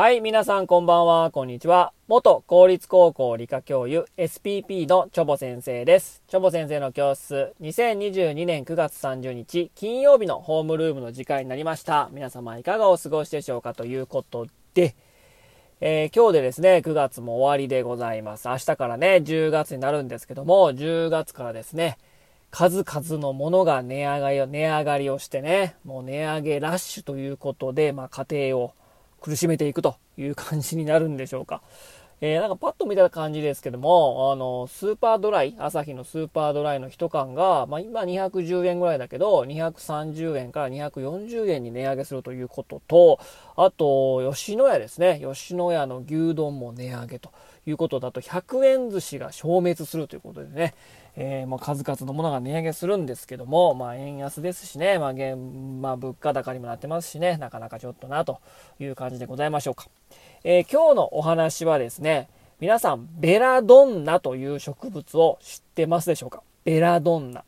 [0.00, 1.92] はい、皆さんこんばんは、こんにちは。
[2.08, 6.22] 元公立高校理科教諭 SPP のチョボ先生です。
[6.26, 12.08] チョボ先生の教室、2022年9月30日金曜日のホームルームの時間になりました。
[12.12, 14.96] 皆様いかがお過ごしでしょうかということで、
[15.82, 18.48] えー、今日でですね、9月も終わりでございます。
[18.48, 21.98] 明日からね、10月になるんですけども、10月からですね、
[22.50, 28.72] 数々のものが値上がりを、値上がりをしてね、もう値上げラッシュということで、まあ家庭を
[29.20, 31.62] 苦しめていくという感じになるんでしょうか。
[32.22, 43.20] えー、なんかパッと見た感じですけども、あの、スーパードライ、朝日のスーパードライの1缶が、まあ、今210円ぐらいだけど、230円から240円に値上げするということと、
[43.56, 45.22] あと、吉野家ですね。
[45.24, 47.30] 吉野家の牛丼も値上げと
[47.66, 50.74] いうことだと、100円寿司が消滅するということでね、
[51.16, 55.36] えー、もう数々のものが値上げするんですけども、まあ、円安ですしね、まあ現
[55.80, 58.38] まあ、物価高にもなってますしね、なかなかちょっとなと
[58.78, 59.88] いう感じでございましょうか。
[60.44, 62.28] えー、今日のお話はですね、
[62.60, 66.42] 皆さん、ベラドンナという植物を知ってますでしょうか？
[66.64, 67.44] ベラドンナ。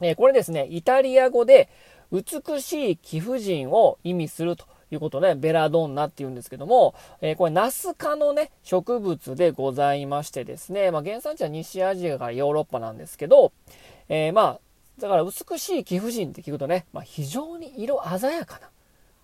[0.00, 1.68] えー、これですね、イタリア語で
[2.10, 4.64] 美しい貴婦人を意味すると。
[4.94, 13.52] いうことで、ベラドンナって言うんですけども、えー、これナス科のね、植物でございましてですね、まあ、原産地は西アジアからヨーロッパなんですけど、
[14.08, 14.60] えー、まあ、
[15.00, 18.68] だから美しい貴婦人って聞くとね、まあ、非常に色鮮やかな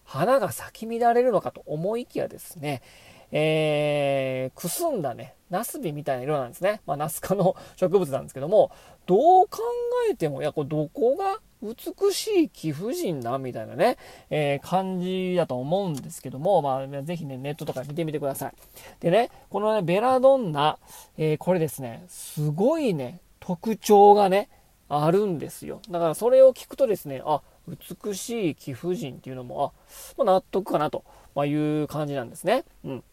[0.05, 2.83] 花が咲き乱れるのかと思いきやですね、
[3.31, 6.81] えー、くすんだね、ナスビみたいな色なんですね。
[6.87, 8.71] まあ、ナス科の植物なんですけども、
[9.07, 9.61] どう考
[10.11, 13.97] えても、いや、これどこが美しい貴婦人なみたいなね、
[14.31, 18.53] えー、感じだと思うんですけども、まあ、ぜひね、ネットとか見てみてください。
[19.01, 20.79] でね、このね、ベラドンナ、
[21.17, 24.49] えー、これですね、すごいね、特徴がね、
[24.89, 25.81] あるんですよ。
[25.91, 31.05] だからそれを聞くとですね、あ、美しい貴婦人っていうのも、あ、まあ、納得かなと
[31.45, 32.65] いう感じなんですね。
[32.85, 33.05] うん。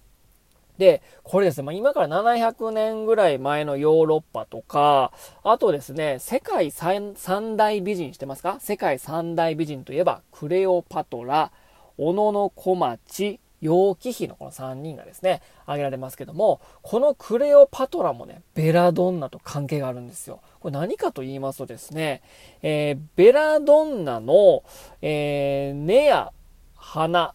[0.77, 5.11] で、これですね、まあ、今から700年ぐらい前のヨーロッパとか、
[5.43, 7.13] あとですね、世界三
[7.57, 8.57] 大美人してますか？
[8.59, 11.51] 世界三大美人といえば、クレオパトラ、
[11.97, 20.41] 小野の小町、楊貴妃のこの3人がですね、挙げられますけども、このクレオパトラもね、ベラドンナと関係があるんですよ。
[20.59, 22.21] これ何かと言いますとですね、
[22.61, 24.63] えー、ベラドンナの、
[25.01, 26.31] えー、根や
[26.75, 27.33] 花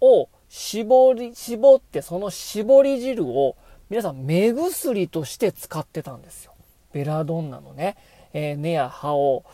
[0.00, 3.56] を絞り、絞ってその絞り汁を
[3.88, 6.52] 皆さん目薬として使ってたんですよ。
[6.92, 7.96] ベラドンナのね、
[8.34, 9.44] えー、根や葉を、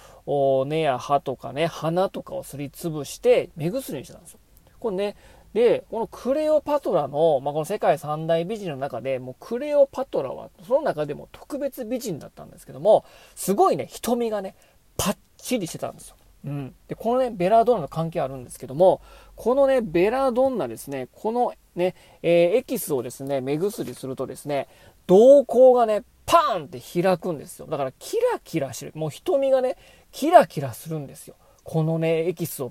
[0.66, 4.41] 根や葉とかね、花とかをすりつぶして目薬にしてたんですよ。
[4.81, 5.16] これね、
[5.54, 13.04] で、このクレオパトラの、まあ、この世界三大美人の中で、もうクレオパトラは、その中でも特別美人だったんですけども、
[13.36, 14.56] すごいね、瞳がね、
[14.97, 16.16] パッチリしてたんですよ。
[16.44, 16.75] うん。
[16.87, 19.00] で、このね、ベラドンナの関係あるんですけども、
[19.34, 24.69] このね、ベラドンナですね、このね、えー、エキスをですね、目薬するとですね、
[25.06, 27.66] 瞳孔がね、パーンって開くんですよ。
[27.66, 28.93] だからキラキラしてる。
[28.94, 29.77] もう瞳がね、
[30.12, 31.34] キラキラするんですよ。
[31.65, 32.71] このね、エキスを、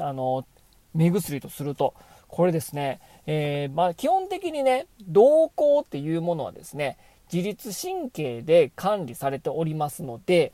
[0.00, 0.46] あの、
[0.94, 1.94] 目薬とすると。
[2.28, 6.96] これですね、えー、まあ、基本的にね、瞳孔っていうものはですね、
[7.32, 10.52] 自律神経で管理されておりますので、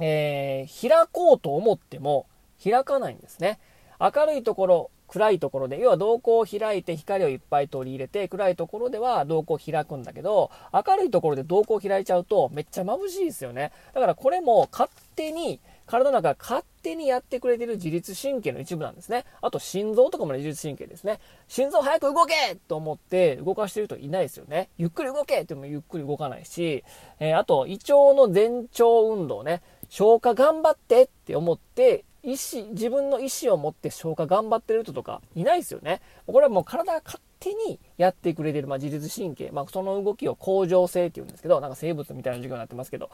[0.00, 2.26] えー、開こうと思っても
[2.62, 3.58] 開かないんですね。
[4.00, 13.72] 明るいところ、暗いところで、要は瞳孔を開いて光をいっぱい取り入れて、暗いところでは瞳孔を開くんだけど、明るいところで瞳孔を開いちゃうとめっちゃ眩しいですよね。
[13.92, 19.24] だからこれも勝手に、体の中が勝手にやってくれてる自律神経の一部なんですね。
[19.42, 21.18] あと心臓とかも自律神経ですね。
[21.48, 22.34] 心臓早く動け
[22.68, 24.68] と思って動かしてる人いないですよね。
[24.78, 26.84] ゆっくり動けってもゆっくり動かないし、
[27.18, 29.62] えー、あと胃腸の前腸運動ね。
[29.90, 36.00] 消化頑張ってって思って、意思、自分の意思を持って消化頑張ってる人とかいないですよね。
[36.26, 43.10] これはもう体が勝手にやってくれてる、まあ、自律神経、まあ、その動きを恒常性って言うんですけど、なんか生物みたいな授業になってますけど、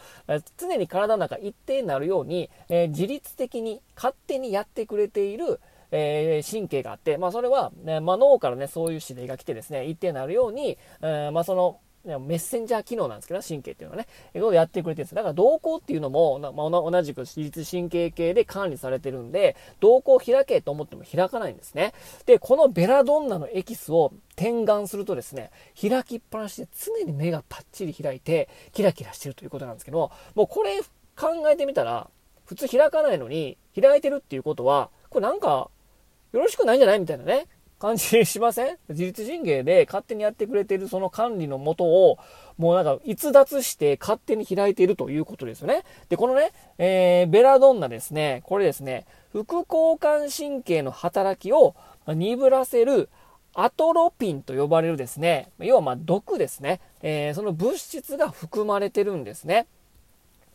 [0.58, 5.60] 常に体の中一定になるように、えー、自律的に勝手にやってくれている、
[5.92, 15.14] えー、神経があって、まあ、それは、ね、まあ、脳からね、そういう指令が来てですね、一定になるように、えー、まあ、その、メッセンジャー機能なんですけど、神経っていうのはね、えことやってくれてるんです。
[15.14, 21.92] だから瞳孔っていうのも、まあ、同じく自律神経系で管理されてるんで、瞳孔を開けと思っても開かないんですね。
[22.26, 25.50] で、このベラドンナのエキスを点眼するとですね、
[25.80, 30.80] 開きっぱなしで常に目がパッチリ開いて、キラキラしてるということなんですけども、うこれ
[31.16, 32.08] 考えてみたら、
[32.44, 35.70] 普通開かないのに開いてるっていうことは、これなんか、
[36.32, 37.46] よろしくないんじゃないみたいなね。
[37.78, 38.78] 感じしません？
[38.88, 42.18] 自律神経で勝手にやってくれてるその管理のもとを、
[42.56, 45.84] もうなんか逸脱して勝手に開いているということですよね。
[46.08, 51.74] で、このね、えー、ベラドンナですね、これですね、副交感神経の働きを
[52.06, 53.10] 鈍らせる
[53.52, 59.66] アトロピンと呼ばれるですね、要はま毒ですね、えー、その物質が含まれてるんですね。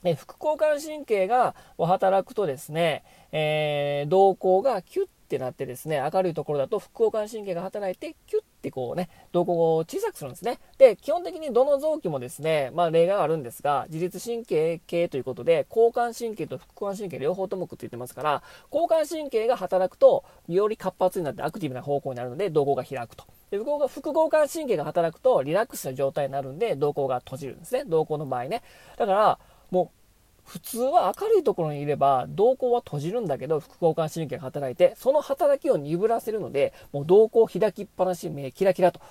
[0.04, 10.60] で副交感神経が働くとですね、えー、瞳孔がキュッってなってですね、明るいところだと副交感神経が働いて、キュッてこうね、瞳孔を小さくするんですね。
[10.78, 23.24] で、基本的にどの臓器もですね、まあ例外があるんですが、自律神経系ということで、交感神経と副交感神経両方ともくっついてますから、交感神経が働くと、より活発になってアクティブな方向になるので、瞳孔が開くと。
[23.52, 27.84] で副交感神経が働くと、リラックスな状態になるんで、瞳孔が閉じるんですね。
[27.86, 28.64] 瞳孔の場合ね。
[28.98, 29.40] だから、
[29.72, 30.01] もう
[30.46, 39.02] 普通は明るいところにいれば瞳孔は閉じるんだけど副交感神経が働いてその働きを鈍らせるのでもう瞳孔開きっぱなし目キラキラと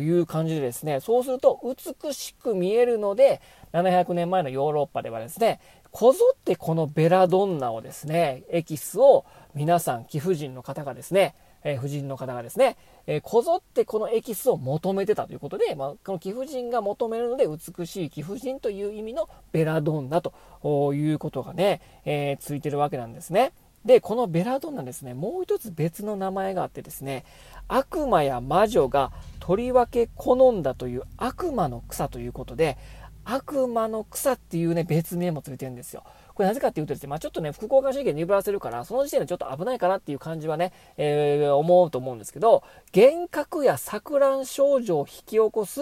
[0.00, 3.40] いう感じでですねそうすると美しく見えるので
[3.72, 9.24] 700年前のヨーロッパではですねこぞってこのベラドンナをですねエキスを
[9.54, 11.34] 皆さん貴婦人の方がですね
[11.64, 12.76] えー、婦人の方がですね、
[13.06, 23.52] え、こぞってこのエキスを求めてたということで、まあ、この貴婦人が求めるので美しい貴婦人という意味のベラドンナということがね、え、ついてるわけなんですね。
[23.84, 27.24] で、このベラドンナですね、もう一つ別の名前があってですね、
[27.68, 32.76] 悪魔や魔女がとりわけ好んだという悪魔の草ということで、
[33.24, 36.02] 悪魔の草っていうね、別名もついてるんですよ。
[36.38, 42.62] これなぜかっていうとですね、まあ、ちょっとね、副交感神経鈍らせるから、その時点でちょっと危ないかなっていう感じはね、えー、思うと思うんですけど、
[42.94, 45.80] 幻覚や錯乱症状を引き起こす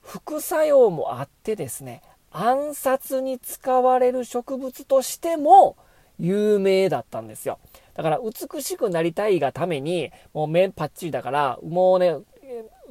[0.00, 2.00] 副作用もあってですね、
[2.30, 5.76] 暗殺に使われる植物としても
[6.18, 7.58] 有名だったんですよ。
[7.92, 12.16] だから美しくなりたいがために、もう目パッチリだから、もうね、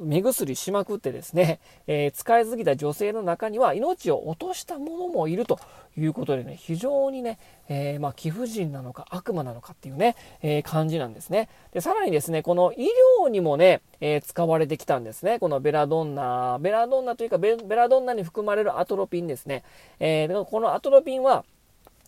[0.00, 5.58] 目薬しまくってですね、えー、使いすぎた女性の中には命を落とした者もいると
[5.96, 11.48] いうことでね、非常にね、えー、まあ、貴婦人なのか悪魔なのかっていうね、えー、感じなんですね。
[11.72, 12.88] で、さらにですね、この医
[13.24, 15.38] 療にもね、え使われてきたんですね。
[15.40, 19.64] このベラドンナ、ベラドンナというかベラドンナに含まれるアトロピンですね。
[19.98, 21.44] えこのアトロピンは、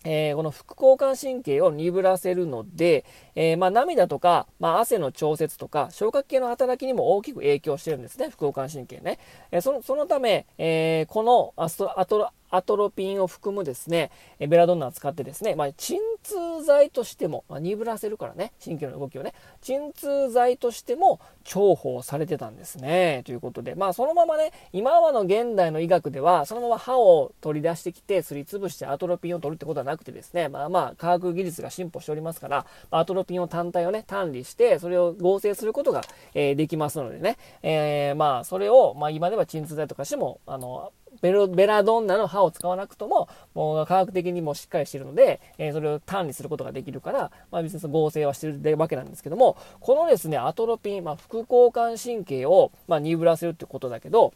[0.03, 3.05] えー、この副交感神経を鈍らせるので、
[3.35, 9.19] えー、まあ、涙とか、まあ、汗の調節とか、消化器系の働きにも大きく影響してるんですね、副交感神経ね。
[9.51, 23.23] えー、そのそのため、えこのアストアトアトロピンを含むですね、ベラドンナを使ってですね、まあ、鎮痛剤としても、まあ、鈍らせるからね、神経の動きをね、鎮痛剤としても重宝されてたんですね。
[23.25, 36.01] ということで、まあ、そのままね、今はの現代の医学では、そのまま歯を取り出してきて、すりつぶしてアトロピンを取るってことはなくてですね、まあまあ、科学技術が進歩しておりますから、アトロピンを単体をね、単理して、それを合成することが、
[36.33, 54.33] えー、できますのでね、えー、まあ、それを、まあ、今では鎮痛剤とかしても、あの、ベロベラドンナの歯を使わなくとも、もう科学的にもしっかりしているので、えー、それを単にすることができるから、まあ、別に合成はしてるわけなんですけども、このですね、アトロピン、まあ、副交感神経を、まあ、鈍らせるってことだけど、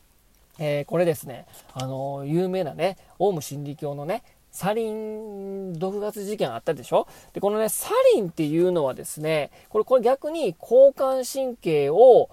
[0.60, 7.08] えー、これですね、あのー、有名なね、オウム真理教のね、サリン毒ガス事件あったでしょ？
[7.34, 12.30] で、このね、サリンっていうのはですね、これ、これ逆に交感神経を、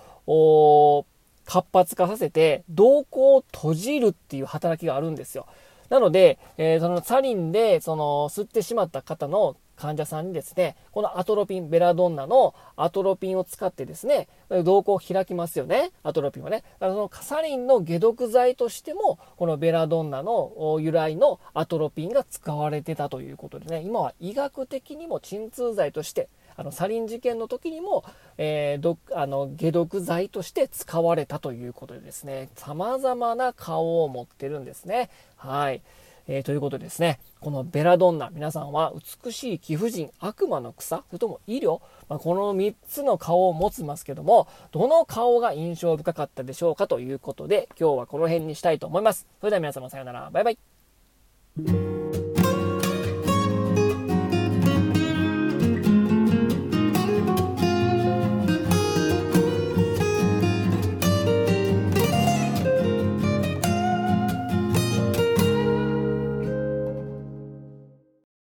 [1.45, 5.47] 活発化させて、瞳孔を閉じるっていう働きがあるんですよ。
[5.89, 16.63] なので、えー、そのサリンで、その、吸ってしまった方の患者さんにですね、このアトロピン、ベラドンナのアトロピンを使ってですね、瞳孔を開きますよね、アトロピンはね。
[16.79, 28.05] だからそのサリンの解毒剤としても、このベラドンナの由来のアトロピンが使われてたということでね、今は医学的にも鎮痛剤としてあのサリン事件の時にも、
[28.39, 35.11] えー、あの解毒剤として使われたということでですね、様々な顔を持ってるんですね。
[35.37, 35.83] はい。
[36.29, 38.93] えー、ということでですね、このベラドンナ、皆さんは
[39.25, 49.27] 美しい貴婦人、悪魔の草、それとも医療、まあ、この3つの顔を持ちますけども、どの顔が印象深かったでしょうかということで、今日はこの辺にしたいと思います。
[49.41, 52.02] それでは皆様さようなら、バイバイ。